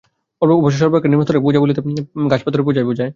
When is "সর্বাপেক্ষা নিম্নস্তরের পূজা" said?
0.79-1.59